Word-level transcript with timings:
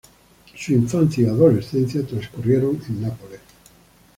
Su 0.55 0.73
infancia 0.73 1.21
y 1.27 1.29
adolescencia 1.29 2.03
transcurrieron 2.03 2.81
en 2.89 3.03
Nápoles. 3.03 3.39